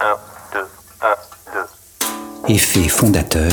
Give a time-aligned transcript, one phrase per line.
[0.00, 0.04] 1,
[0.54, 0.60] 2,
[1.02, 1.06] 1,
[2.48, 2.54] 2.
[2.54, 3.52] Effet fondateur,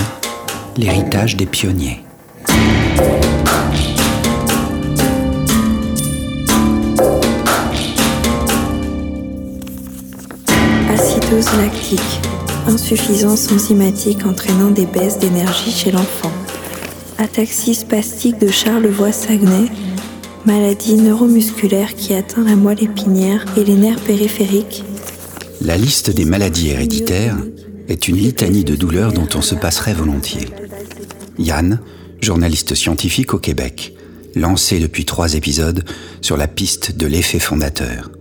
[0.77, 2.05] l'héritage des pionniers.
[10.89, 12.00] Acidose lactique,
[12.68, 16.32] insuffisance enzymatique entraînant des baisses d'énergie chez l'enfant.
[17.18, 19.70] Ataxie spastique de Charlevoix-Saguenay,
[20.45, 24.86] maladie neuromusculaire qui atteint la moelle épinière et les nerfs périphériques.
[25.62, 27.38] La liste des maladies héréditaires
[27.88, 30.48] est une litanie de douleurs dont on se passerait volontiers.
[31.40, 31.80] Yann,
[32.22, 33.94] journaliste scientifique au Québec,
[34.36, 35.84] lancé depuis trois épisodes
[36.22, 38.12] sur la piste de l'effet fondateur.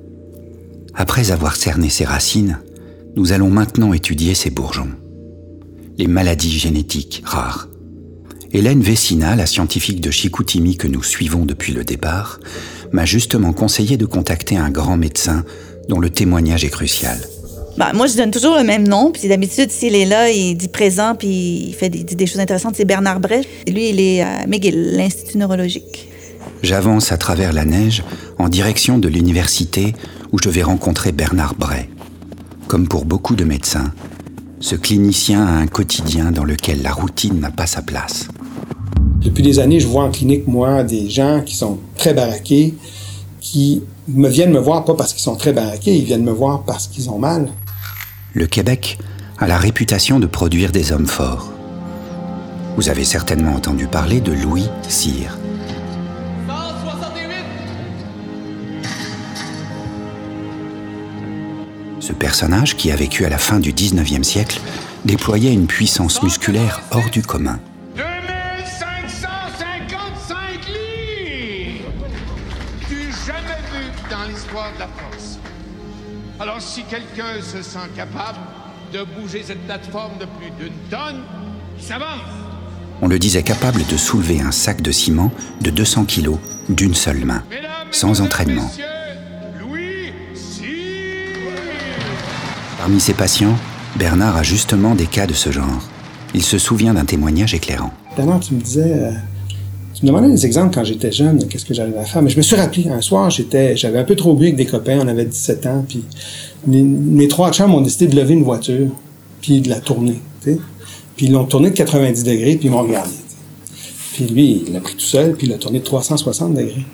[0.95, 2.59] Après avoir cerné ses racines,
[3.17, 4.91] nous allons maintenant étudier ses bourgeons.
[5.99, 7.69] Les maladies génétiques rares.
[8.53, 12.41] Hélène Vessina, la scientifique de Chicoutimi que nous suivons depuis le départ,
[12.93, 15.45] m'a justement conseillé de contacter un grand médecin
[15.89, 17.19] dont le témoignage est crucial.
[17.77, 19.11] Bah, moi, je donne toujours le même nom.
[19.13, 22.75] Puis d'habitude, s'il est là, il dit présent, puis il fait des, des choses intéressantes.
[22.77, 23.43] C'est Bernard Bray.
[23.69, 26.09] Lui, il est à McGill, l'Institut neurologique.
[26.63, 28.03] J'avance à travers la neige
[28.39, 29.95] en direction de l'université
[30.33, 31.89] où je vais rencontrer Bernard Bray.
[32.67, 33.93] Comme pour beaucoup de médecins,
[34.59, 38.29] ce clinicien a un quotidien dans lequel la routine n'a pas sa place.
[39.23, 42.75] Depuis des années, je vois en clinique, moi, des gens qui sont très baraqués,
[43.41, 46.65] qui me viennent me voir pas parce qu'ils sont très baraqués, ils viennent me voir
[46.65, 47.51] parce qu'ils ont mal.
[48.37, 48.99] Le Québec
[49.39, 51.51] a la réputation de produire des hommes forts.
[52.77, 55.39] Vous avez certainement entendu parler de Louis Cyr.
[61.99, 64.61] Ce personnage, qui a vécu à la fin du 19e siècle,
[65.07, 67.59] déployait une puissance musculaire hors du commun.
[67.97, 70.37] 2555
[70.69, 71.89] livres
[72.87, 75.36] Du jamais vu dans l'histoire de la France.
[76.39, 78.39] Alors si quelqu'un se sent capable
[78.93, 81.23] de bouger cette plateforme de plus d'une tonne,
[81.79, 82.21] il s'avance.
[83.03, 85.31] On le disait capable de soulever un sac de ciment
[85.61, 86.39] de 200 kilos
[86.69, 88.71] d'une seule main, Mesdames, sans entraînement.
[89.59, 90.13] Louis.
[92.79, 93.57] Parmi ses patients,
[93.97, 95.83] Bernard a justement des cas de ce genre.
[96.35, 97.93] Il se souvient d'un témoignage éclairant.
[98.17, 99.13] Bernard, tu me disais, euh,
[99.99, 102.21] tu me demandais des exemples quand j'étais jeune, qu'est-ce que j'arrivais à faire.
[102.23, 104.67] Mais je me suis rappelé, un soir, j'étais, j'avais un peu trop bu avec des
[104.67, 106.03] copains, on avait 17 ans, puis
[106.67, 108.89] mes, trois chums ont décidé de lever une voiture,
[109.41, 110.21] puis de la tourner.
[110.43, 113.11] Puis ils l'ont tournée de 90 degrés, puis ils m'ont regardé.
[114.13, 116.85] Puis lui, il l'a pris tout seul, puis il l'a tourné de 360 degrés.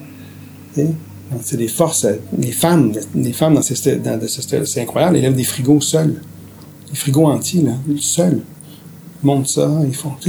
[1.43, 2.07] c'est des forces,
[2.39, 5.81] les femmes, les femmes dans, ces, dans de ce- c'est incroyable, elles lèvent des frigos
[5.81, 6.21] seuls.
[6.91, 8.41] Des frigos entiers, là, seuls.
[9.22, 10.12] Montent ça, ils font.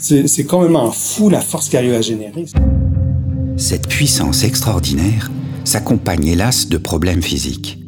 [0.00, 2.44] C'est c'est complètement fou la force arrivent à générer.
[3.56, 5.30] Cette puissance extraordinaire
[5.64, 7.78] s'accompagne hélas de problèmes physiques.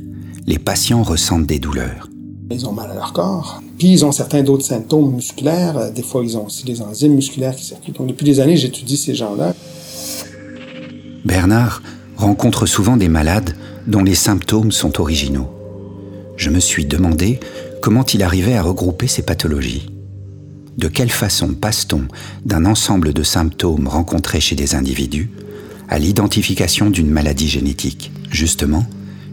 [0.47, 2.09] Les patients ressentent des douleurs.
[2.51, 3.61] Ils ont mal à leur corps.
[3.79, 5.77] Puis ils ont certains d'autres symptômes musculaires.
[5.77, 7.95] Euh, Des fois, ils ont aussi des enzymes musculaires qui circulent.
[7.95, 9.55] Donc depuis des années, j'étudie ces gens-là.
[11.25, 11.83] Bernard
[12.17, 13.57] rencontre souvent des malades
[13.87, 15.49] dont les symptômes sont originaux.
[16.37, 17.41] Je me suis demandé
[17.87, 19.89] comment il arrivait à regrouper ces pathologies?
[20.77, 22.09] De quelle façon passe-t-on
[22.45, 25.31] d'un ensemble de symptômes rencontrés chez des individus
[25.89, 28.11] à l'identification d'une maladie génétique?
[28.29, 28.83] Justement,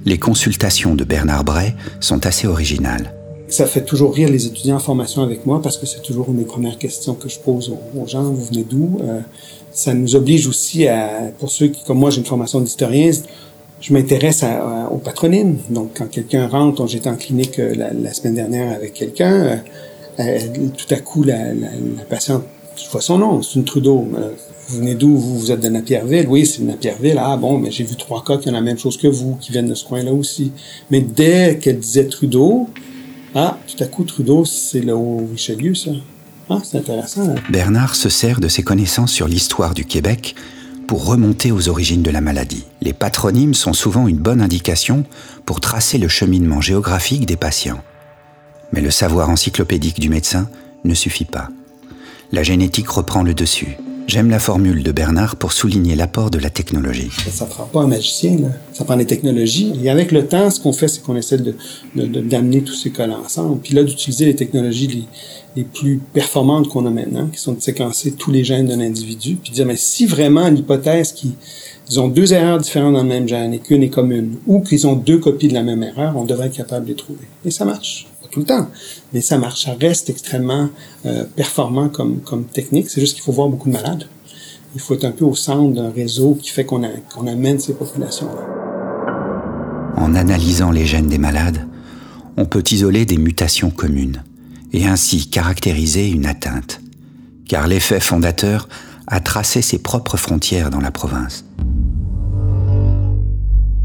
[0.05, 3.15] les consultations de Bernard Bray sont assez originales.
[3.47, 6.37] Ça fait toujours rire les étudiants en formation avec moi parce que c'est toujours une
[6.37, 8.21] des premières questions que je pose aux, gens.
[8.21, 8.99] Vous venez d'où?
[9.01, 9.21] Euh,
[9.71, 13.09] ça nous oblige aussi à, pour ceux qui, comme moi, j'ai une formation d'historien,
[13.83, 14.43] je m'intéresse
[14.89, 15.57] au patronyme.
[15.69, 19.55] Donc, quand quelqu'un rentre, j'étais en clinique euh, la, semaine dernière avec quelqu'un, euh,
[20.19, 20.39] euh,
[20.77, 21.37] tout à coup, la,
[22.09, 22.45] patiente,
[22.77, 24.07] je vois son nom, c'est une Trudeau.
[24.69, 25.17] Vous venez d'où?
[25.17, 26.25] Vous, êtes de Napierville?
[26.29, 27.19] Oui, c'est Napierville.
[27.19, 29.51] Ah bon, mais j'ai vu trois cas qui ont la même chose que vous, qui
[29.51, 30.53] viennent de ce coin-là aussi.
[30.89, 32.69] Mais dès qu'elle disait Trudeau,
[33.35, 35.91] ah, tout à coup, Trudeau, c'est le Haut-Richelieu, ça.
[36.49, 37.23] Ah, c'est intéressant.
[37.23, 37.35] hein.
[37.49, 40.35] Bernard se sert de ses connaissances sur l'histoire du Québec
[40.87, 42.65] pour remonter aux origines de la maladie.
[42.81, 45.05] Les patronymes sont souvent une bonne indication
[45.45, 47.81] pour tracer le cheminement géographique des patients.
[48.71, 50.49] Mais le savoir encyclopédique du médecin
[50.83, 51.49] ne suffit pas.
[52.31, 53.77] La génétique reprend le dessus.
[54.05, 57.09] J'aime la formule de Bernard pour souligner l'apport de la technologie.
[57.31, 58.37] Ça prend pas un magicien.
[58.73, 59.71] Ça prend des technologies.
[59.81, 61.55] Et avec le temps, ce qu'on fait, c'est qu'on essaie de,
[61.95, 63.61] de- de- d'amener tous ces cas-là ensemble.
[63.61, 65.07] Puis là, d'utiliser les technologies
[65.55, 69.35] les plus performantes qu'on a maintenant, qui sont de séquencer tous les gènes d'un individu,
[69.35, 71.33] puis dire, mais si vraiment l'hypothèse qu'ils
[71.89, 74.87] ils ont deux erreurs différentes dans le même gène et qu'une est commune, ou qu'ils
[74.87, 77.27] ont deux copies de la même erreur, on devrait être capable de les trouver.
[77.45, 78.07] Et ça marche.
[78.21, 78.67] Pas tout le temps,
[79.11, 79.65] mais ça marche.
[79.65, 80.69] Ça reste extrêmement
[81.05, 82.21] euh, performant comme,
[82.51, 82.89] technique.
[82.89, 84.07] C'est juste qu'il faut voir beaucoup de malades.
[84.75, 86.83] Il faut être un peu au centre d'un réseau qui fait qu'on
[87.27, 88.41] amène ces populations-là.
[89.97, 91.67] En analysant les gènes des malades,
[92.37, 94.23] on peut isoler des mutations communes
[94.73, 96.81] et ainsi caractériser une atteinte,
[97.47, 98.67] car l'effet fondateur
[99.07, 101.45] a tracé ses propres frontières dans la province.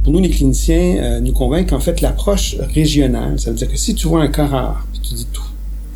[0.02, 3.76] Pour nous, les cliniciens, euh, nous convainc qu'en fait, l'approche régionale, ça veut dire que
[3.76, 5.42] si tu vois un cas rare, puis tu dis tout,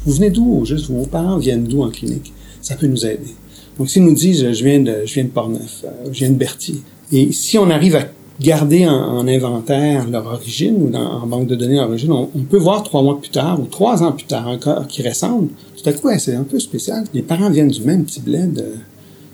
[0.05, 3.35] vous venez d'où, juste vos parents viennent d'où en clinique, ça peut nous aider.
[3.79, 6.35] Donc, s'ils nous disent, je viens de, je viens de Portneuf, euh, je viens de
[6.35, 8.05] Berthier, et si on arrive à
[8.41, 12.83] garder en, inventaire leur origine ou dans, en banque de données leur on, peut voir
[12.83, 15.49] trois mois plus tard ou trois ans plus tard cas qui ressemble.
[15.77, 17.05] Tout à coup, c'est un peu spécial.
[17.15, 18.59] Les parents viennent du même petit bled.
[18.59, 18.77] Euh,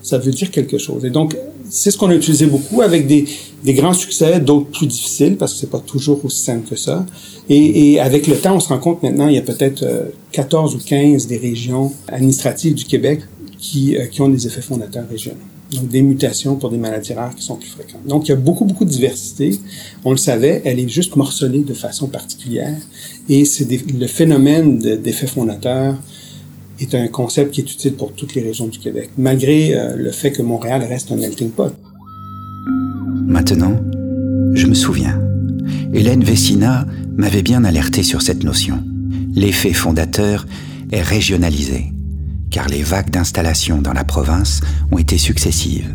[0.03, 1.05] ça veut dire quelque chose.
[1.05, 1.37] Et donc,
[1.69, 3.27] c'est ce qu'on a utilisé beaucoup avec des,
[3.65, 7.05] des grands succès, d'autres plus difficiles parce que c'est pas toujours aussi simple que ça.
[7.49, 9.85] Et, et, avec le temps, on se rend compte maintenant, il y a peut-être
[10.33, 13.21] 14 euh, ou 15 des régions administratives du Québec
[13.59, 15.39] qui, euh, qui ont des effets fondateurs régionaux.
[15.71, 18.07] Donc, des mutations pour des maladies rares qui sont plus fréquentes.
[18.07, 19.59] Donc, il y a beaucoup, beaucoup de diversité.
[20.05, 22.77] On le savait, elle est juste morcelée de façon particulière.
[23.29, 25.95] Et c'est le phénomène d'effet fondateur
[26.81, 30.11] est un concept qui est utile pour toutes les régions du Québec, malgré euh, le
[30.13, 31.75] fait que Montréal reste un melting pot.
[33.27, 33.75] Maintenant,
[34.55, 35.21] je me souviens.
[35.93, 36.87] Hélène Vessina
[37.17, 38.83] m'avait bien alerté sur cette notion.
[39.35, 40.47] L'effet fondateur
[40.93, 41.93] est régionalisé
[42.51, 44.61] car les vagues d'installation dans la province
[44.91, 45.95] ont été successives.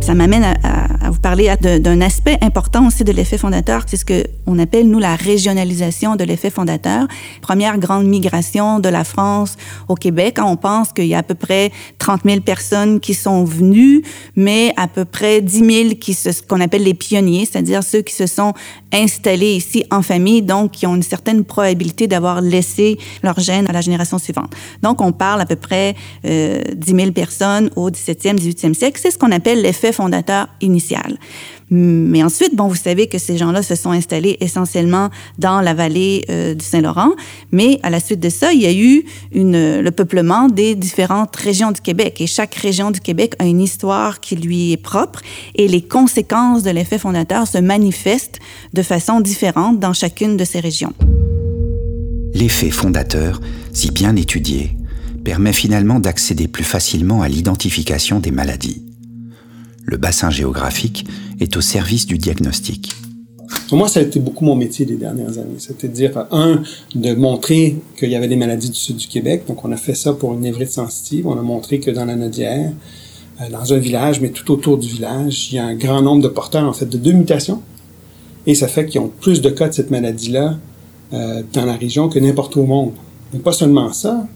[0.00, 4.58] Ça m'amène à, vous parler d'un aspect important aussi de l'effet fondateur, c'est ce qu'on
[4.58, 7.06] appelle, nous, la régionalisation de l'effet fondateur.
[7.40, 9.56] Première grande migration de la France
[9.88, 10.36] au Québec.
[10.42, 14.02] On pense qu'il y a à peu près 30 000 personnes qui sont venues,
[14.36, 18.14] mais à peu près 10 000 qui se, qu'on appelle les pionniers, c'est-à-dire ceux qui
[18.14, 18.52] se sont
[18.92, 23.72] installés ici en famille, donc qui ont une certaine probabilité d'avoir laissé leur gène à
[23.72, 24.52] la génération suivante.
[24.82, 25.94] Donc, on parle à peu près
[26.26, 29.00] euh, 10 000 personnes au 17e, 18e siècle.
[29.02, 31.05] C'est ce qu'on appelle l'effet fondateur initial.
[31.70, 36.24] Mais ensuite, bon, vous savez que ces gens-là se sont installés essentiellement dans la vallée
[36.30, 37.10] euh, du Saint-Laurent,
[37.50, 41.72] mais à la suite de ça, il y a eu le peuplement des différentes régions
[41.72, 42.20] du Québec.
[42.20, 45.20] Et chaque région du Québec a une histoire qui lui est propre
[45.56, 48.38] et les conséquences de l'effet fondateur se manifestent
[48.72, 50.92] de façon différente dans chacune de ces régions.
[52.32, 53.40] L'effet fondateur,
[53.72, 54.76] si bien étudié,
[55.24, 58.85] permet finalement d'accéder plus facilement à l'identification des maladies
[59.86, 61.06] le bassin géographique
[61.40, 62.92] est au service du diagnostic.
[63.68, 65.58] Pour moi, ça a été beaucoup mon métier des dernières années.
[65.58, 66.62] C'est-à-dire, un,
[66.94, 69.44] de montrer qu'il y avait des maladies du sud du Québec.
[69.46, 71.26] Donc, on a fait ça pour une névrite sensitive.
[71.26, 72.72] On a montré que dans la Nodière,
[73.40, 76.22] euh, dans un village, mais tout autour du village, il y a un grand nombre
[76.22, 77.62] de porteurs, en fait, de deux mutations.
[78.46, 80.58] Et ça fait qu'ils ont plus de cas de cette maladie-là
[81.12, 82.92] euh, dans la région que n'importe où au monde.
[83.32, 84.26] Mais pas seulement ça,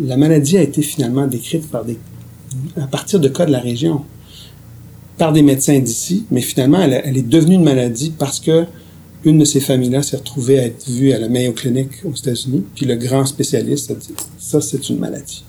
[0.00, 1.98] la maladie a été finalement décrite par des,
[2.80, 4.04] à partir de cas de la région
[5.18, 8.64] par des médecins d'ici, mais finalement, elle, est devenue une maladie parce que
[9.24, 12.64] une de ces familles-là s'est retrouvée à être vue à la Mayo Clinic aux États-Unis,
[12.76, 15.44] puis le grand spécialiste a dit ça, c'est une maladie.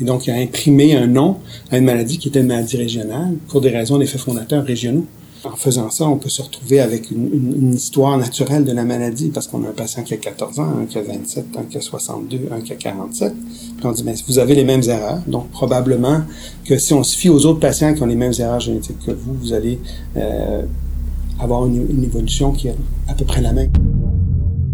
[0.00, 1.38] Et donc, il a imprimé un nom
[1.70, 5.06] à une maladie qui était une maladie régionale pour des raisons d'effets fondateurs régionaux.
[5.44, 9.46] En faisant ça, on peut se retrouver avec une, histoire naturelle de la maladie parce
[9.46, 11.80] qu'on a un patient qui a 14 ans, un qui a 27, un qui a
[11.80, 13.32] 62, un qui a 47.
[13.76, 15.20] Puis on dit, ben, vous avez les mêmes erreurs.
[15.26, 16.22] Donc, probablement
[16.64, 19.12] que si on se fie aux autres patients qui ont les mêmes erreurs génétiques que
[19.12, 19.78] vous, vous allez
[20.16, 20.62] euh,
[21.38, 22.76] avoir une, une évolution qui est
[23.06, 23.70] à peu près la même.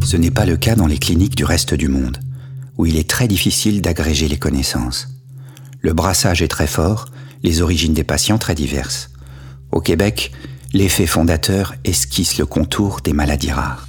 [0.02, 2.18] Ce n'est pas le cas dans les cliniques du reste du monde,
[2.78, 5.08] où il est très difficile d'agréger les connaissances.
[5.80, 7.06] Le brassage est très fort,
[7.42, 9.10] les origines des patients très diverses.
[9.70, 10.32] Au Québec,
[10.74, 13.86] l'effet fondateur esquisse le contour des maladies rares.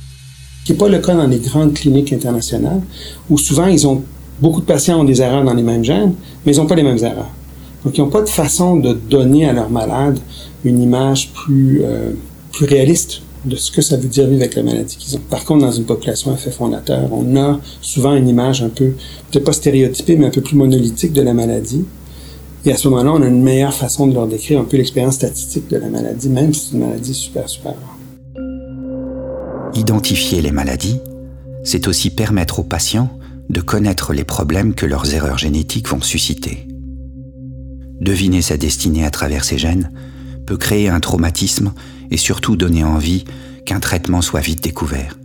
[0.63, 2.81] Ce n'est pas le cas dans les grandes cliniques internationales,
[3.29, 4.03] où souvent ils ont
[4.39, 6.13] beaucoup de patients ont des erreurs dans les mêmes gènes,
[6.45, 7.31] mais ils n'ont pas les mêmes erreurs.
[7.83, 10.19] Donc, ils n'ont pas de façon de donner à leurs malades
[10.63, 12.11] une image plus, euh,
[12.51, 15.21] plus réaliste de ce que ça veut dire vivre avec la maladie qu'ils ont.
[15.29, 18.93] Par contre, dans une population effet fondateur, on a souvent une image un peu,
[19.31, 21.85] peut-être pas stéréotypée, mais un peu plus monolithique de la maladie.
[22.67, 25.15] Et à ce moment-là, on a une meilleure façon de leur décrire un peu l'expérience
[25.15, 27.97] statistique de la maladie, même si c'est une maladie super, super rare.
[29.75, 30.99] Identifier les maladies,
[31.63, 33.09] c'est aussi permettre aux patients
[33.49, 36.67] de connaître les problèmes que leurs erreurs génétiques vont susciter.
[38.01, 39.91] Deviner sa destinée à travers ces gènes
[40.47, 41.71] peut créer un traumatisme
[42.09, 43.25] et surtout donner envie
[43.65, 45.17] qu'un traitement soit vite découvert.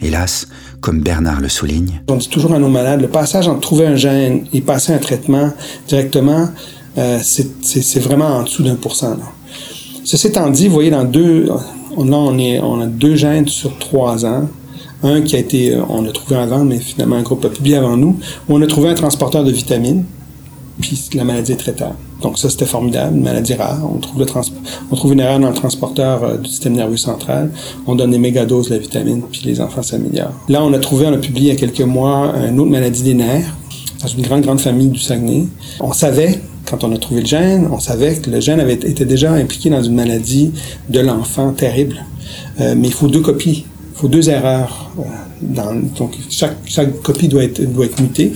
[0.00, 0.48] Hélas,
[0.80, 3.96] comme Bernard le souligne, on dit toujours à nos malades, le passage entre trouver un
[3.96, 5.50] gène et passer un traitement
[5.88, 6.48] directement,
[6.98, 9.16] euh, c'est vraiment en dessous d'un pour cent.
[10.04, 11.56] Ceci étant dit, vous voyez, dans deux, là,
[11.96, 14.48] on, est, on a deux gènes sur trois ans.
[15.02, 17.76] Un qui a été, euh, on a trouvé avant, mais finalement un groupe a publié
[17.76, 20.04] avant nous, où on a trouvé un transporteur de vitamines,
[20.80, 21.96] puis la maladie est traitable.
[22.24, 23.78] Donc ça, c'était formidable, une maladie rare.
[23.84, 27.50] On trouve, une erreur dans le transporteur euh, du système nerveux central.
[27.86, 30.32] On donne des mégadoses de la vitamine, puis les enfants s'améliorent.
[30.48, 33.02] Là, on a trouvé, on a publié il y a quelques mois, une autre maladie
[33.02, 33.54] des nerfs
[34.00, 35.48] dans une grande, grande famille du Saguenay.
[35.80, 39.04] On savait, quand on a trouvé le gène, on savait que le gène avait été
[39.04, 40.50] déjà impliqué dans une maladie
[40.88, 42.06] de l'enfant terrible.
[42.58, 44.90] Euh, mais il faut deux copies, il faut deux erreurs.
[45.44, 47.60] Donc, chaque, copie doit être,
[48.00, 48.32] mutée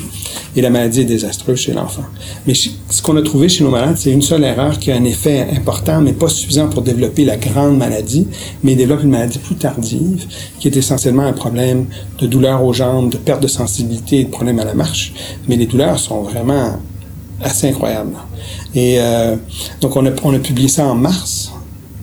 [0.54, 2.04] et la maladie est désastreuse chez l'enfant.
[2.46, 5.04] Mais ce qu'on a trouvé chez nos malades, c'est une seule erreur qui a un
[5.04, 8.28] effet important, mais pas suffisant pour développer la grande maladie,
[8.62, 10.26] mais développe une maladie plus tardive,
[10.58, 11.86] qui est essentiellement un problème
[12.18, 15.12] de douleur aux jambes, de perte de sensibilité, de problème à la marche.
[15.48, 16.78] Mais les douleurs sont vraiment
[17.42, 18.16] assez incroyables.
[18.74, 19.36] Et euh,
[19.80, 21.52] donc on a, on a publié ça en mars.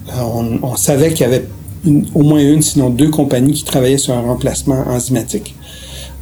[0.10, 1.46] Euh, on, on savait qu'il y avait
[2.14, 5.56] au moins une, sinon deux compagnies qui travaillaient sur un remplacement enzymatique.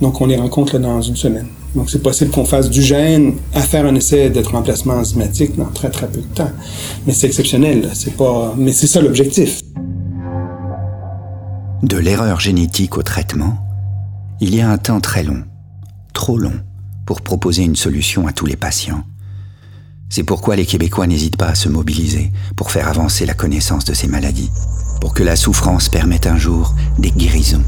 [0.01, 1.47] Donc on les rencontre dans une semaine.
[1.75, 5.65] Donc, c'est possible qu'on fasse du gène à faire un essai de remplacement enzymatique dans
[5.65, 6.51] très, très peu de temps.
[7.07, 9.61] Mais c'est exceptionnel, c'est pas, mais c'est ça l'objectif.
[11.81, 13.57] De l'erreur génétique au traitement,
[14.39, 15.43] il y a un temps très long,
[16.13, 16.53] trop long,
[17.05, 19.03] pour proposer une solution à tous les patients.
[20.09, 23.95] C'est pourquoi les Québécois n'hésitent pas à se mobiliser pour faire avancer la connaissance de
[23.95, 24.51] ces maladies,
[24.99, 27.63] pour que la souffrance permette un jour des guérisons.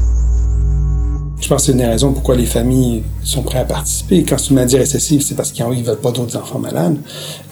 [1.38, 4.24] Je pense que c'est une des raisons pourquoi les familles sont prêtes à participer.
[4.24, 6.96] Quand c'est une maladie récessive, c'est parce qu'ils ne veulent pas d'autres enfants malades.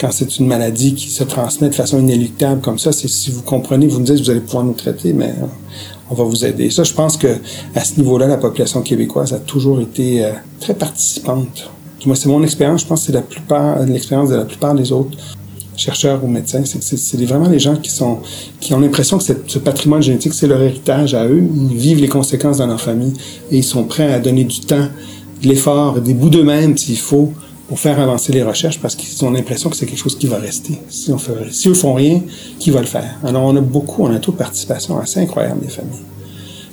[0.01, 3.43] Quand c'est une maladie qui se transmet de façon inéluctable comme ça, c'est si vous
[3.43, 5.47] comprenez, vous me dites, vous allez pouvoir nous traiter, mais euh,
[6.11, 6.71] on va vous aider.
[6.71, 7.37] Ça, je pense que
[7.75, 11.71] à ce niveau-là, la population québécoise a toujours été euh, très participante.
[12.07, 12.83] Moi, c'est mon expérience.
[12.83, 15.17] Je pense que c'est la plupart, l'expérience de la plupart des autres
[15.77, 18.19] chercheurs ou médecins, c'est vraiment les gens qui sont
[18.61, 21.43] qui ont l'impression que ce patrimoine génétique, c'est leur héritage à eux.
[21.71, 23.15] Ils vivent les conséquences dans leur famille
[23.51, 24.89] et ils sont prêts à donner du temps,
[25.43, 27.33] de l'effort, des bouts d'eux-mêmes s'il faut
[27.69, 30.39] pour faire avancer les recherches parce qu'ils ont l'impression que c'est quelque chose qui va
[30.39, 30.79] rester.
[30.89, 32.21] Si on fait, si font rien,
[32.59, 33.19] qui va le faire?
[33.25, 36.05] Alors on a beaucoup, on a un taux de participation assez incroyable des familles.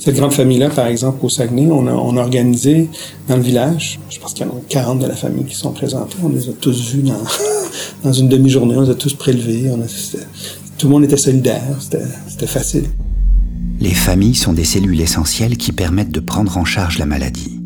[0.04, 2.90] Cette grande famille-là, par exemple, au Saguenay, on a, organisé
[3.30, 5.72] dans le village, je pense qu'il y en a 40 de la famille qui sont
[5.74, 6.18] présentés.
[6.24, 7.22] On les a tous vus dans,
[8.04, 9.70] dans une demi-journée, on les a tous prélevés.
[9.70, 9.86] On a,
[10.80, 12.86] tout le monde était solidaire, c'était facile.
[13.80, 17.62] Les familles sont des cellules essentielles qui permettent de prendre en charge la maladie.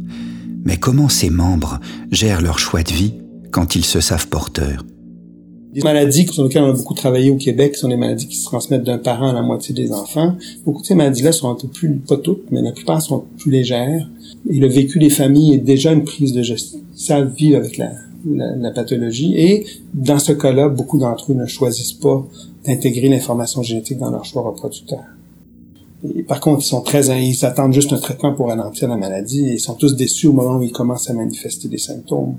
[0.65, 1.79] Mais comment ces membres
[2.11, 3.13] gèrent leur choix de vie
[3.51, 4.83] quand ils se savent porteurs?
[5.75, 8.45] Les maladies sur lesquelles on a beaucoup travaillé au Québec sont des maladies qui se
[8.45, 10.35] transmettent d'un parent à la moitié des enfants.
[10.65, 13.51] Beaucoup de ces maladies-là sont un peu plus, pas toutes, mais la plupart sont plus
[13.51, 14.09] légères.
[14.49, 16.79] Et le vécu des familles est déjà une prise de gestion.
[16.95, 17.91] Ils savent vivre avec la,
[18.25, 19.33] la, pathologie.
[19.37, 22.25] Et dans ce cas-là, beaucoup d'entre eux ne choisissent pas
[22.65, 25.03] d'intégrer l'information génétique dans leur choix reproducteur.
[26.27, 29.53] Par contre, ils sont très, ils attendent juste un traitement pour ralentir la maladie et
[29.53, 32.37] ils sont tous déçus au moment où ils commencent à manifester des symptômes.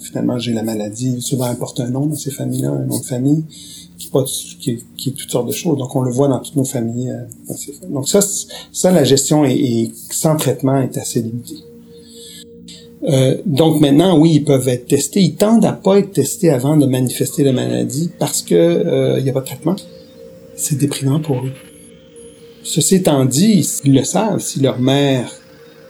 [0.00, 1.20] Finalement, j'ai la maladie.
[1.20, 3.44] Souvent, elle porte un nom dans ces familles-là, un nom de famille,
[3.98, 4.10] qui,
[4.96, 5.78] qui, est toutes sortes de choses.
[5.78, 7.10] Donc, on le voit dans toutes nos familles.
[7.10, 7.54] Euh,
[7.88, 8.20] Donc, ça,
[8.72, 11.64] ça, la gestion est, sans traitement est assez limitée.
[13.04, 15.20] Euh, donc maintenant, oui, ils peuvent être testés.
[15.20, 19.24] Ils tendent à pas être testés avant de manifester la maladie parce que euh, il
[19.24, 19.76] n'y a pas de traitement.
[20.56, 21.52] C'est déprimant pour eux.
[22.64, 24.40] Ceci étant dit, ils le savent.
[24.40, 25.32] Si leur mère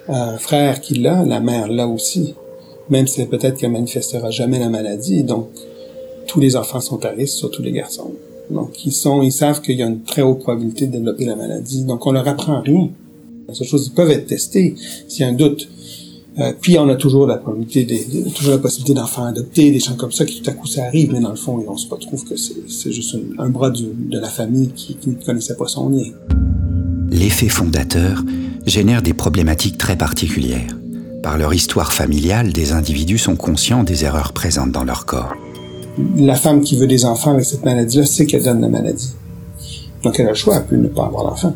[0.08, 2.34] un frère qui l'a, la mère l'a aussi
[2.90, 5.22] même si peut-être qu'elle manifestera jamais la maladie.
[5.22, 5.48] Donc,
[6.26, 8.12] tous les enfants sont à risque, surtout les garçons.
[8.50, 11.36] Donc, ils sont, ils savent qu'il y a une très haute probabilité de développer la
[11.36, 11.84] maladie.
[11.84, 12.88] Donc, on leur apprend rien.
[13.46, 14.74] La seule chose, ils peuvent être testés
[15.08, 15.68] s'il y a un doute.
[16.38, 20.12] Euh, puis on a toujours la probabilité, toujours la possibilité d'enfants adoptés, des gens comme
[20.12, 22.36] ça qui tout à coup ça arrive, mais dans le fond, on se retrouve que
[22.36, 26.04] c'est juste un, bras de la famille qui, qui ne connaissait pas son lien.
[27.10, 28.22] L'effet fondateur
[28.66, 30.76] génère des problématiques très particulières.
[31.22, 35.34] Par leur histoire familiale, des individus sont conscients des erreurs présentes dans leur corps.
[36.16, 39.14] La femme qui veut des enfants avec cette maladie-là sait qu'elle donne la maladie.
[40.04, 41.54] Donc elle a le choix, elle peut ne pas avoir d'enfant.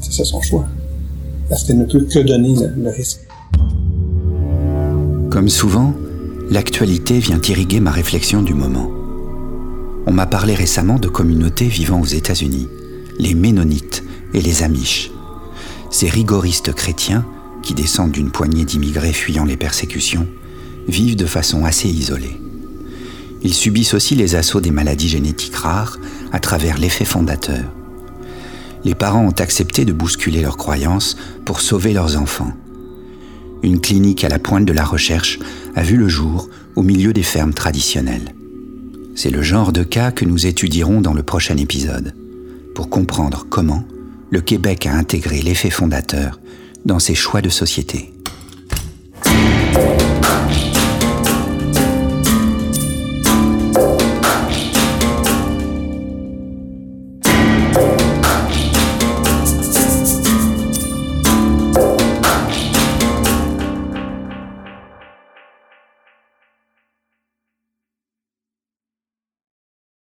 [0.00, 0.66] C'est ça son choix.
[1.48, 3.20] Parce qu'elle ne peut que donner le, risque.
[5.30, 5.94] Comme souvent,
[6.50, 8.90] l'actualité vient irriguer ma réflexion du moment.
[10.06, 12.66] On m'a parlé récemment de communautés vivant aux États-Unis,
[13.18, 14.02] les Ménonites
[14.34, 15.12] et les Amish.
[15.98, 17.26] Ces rigoristes chrétiens,
[17.60, 20.28] qui descendent d'une poignée d'immigrés fuyant les persécutions,
[20.86, 22.40] vivent de façon assez isolée.
[23.42, 25.98] Ils subissent aussi les assauts des maladies génétiques rares
[26.30, 27.64] à travers l'effet fondateur.
[28.84, 32.52] Les parents ont accepté de bousculer leurs croyances pour sauver leurs enfants.
[33.64, 35.40] Une clinique à la pointe de la recherche
[35.74, 38.36] a vu le jour au milieu des fermes traditionnelles.
[39.16, 42.14] C'est le genre de cas que nous étudierons dans le prochain épisode,
[42.76, 43.82] pour comprendre comment
[44.30, 46.38] le Québec a intégré l'effet fondateur
[46.84, 48.12] dans ses choix de société.